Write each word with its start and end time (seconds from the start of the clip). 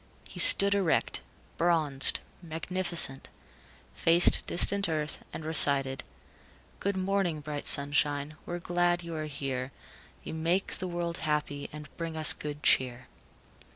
He 0.27 0.39
stood 0.39 0.73
erect, 0.73 1.21
bronzed, 1.57 2.21
magnificent, 2.41 3.29
faced 3.93 4.43
distant 4.47 4.89
Earth, 4.89 5.23
and 5.31 5.45
recited: 5.45 6.03
"Good 6.79 6.97
morning, 6.97 7.39
bright 7.39 7.67
sunshine, 7.67 8.35
We're 8.47 8.57
glad 8.57 9.03
you 9.03 9.13
are 9.15 9.27
here. 9.27 9.71
You 10.23 10.33
make 10.33 10.77
the 10.79 10.87
world 10.87 11.17
happy, 11.19 11.69
And 11.71 11.87
bring 11.97 12.17
us 12.17 12.33
good 12.33 12.63
cheer." 12.63 13.09